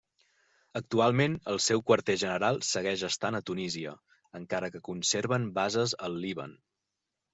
[0.77, 3.93] Actualment, el seu quarter general segueix estant a Tunísia,
[4.41, 6.57] encara que conserven bases al Líban.